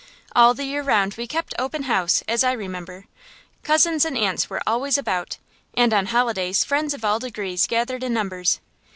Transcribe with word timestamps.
All 0.35 0.55
the 0.55 0.63
year 0.65 0.81
round 0.81 1.13
we 1.13 1.27
kept 1.27 1.53
open 1.59 1.83
house, 1.83 2.23
as 2.27 2.43
I 2.43 2.53
remember. 2.53 3.05
Cousins 3.61 4.03
and 4.03 4.17
aunts 4.17 4.49
were 4.49 4.63
always 4.65 4.97
about, 4.97 5.37
and 5.75 5.93
on 5.93 6.07
holidays 6.07 6.63
friends 6.63 6.95
of 6.95 7.05
all 7.05 7.19
degrees 7.19 7.67
gathered 7.67 8.03
in 8.03 8.11
numbers. 8.15 8.61